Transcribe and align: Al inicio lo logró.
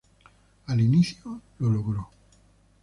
Al 0.65 0.81
inicio 0.81 1.41
lo 1.59 1.69
logró. 1.69 2.09